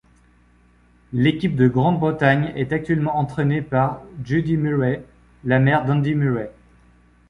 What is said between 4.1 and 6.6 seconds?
Judy Murray, la mère d'Andy Murray.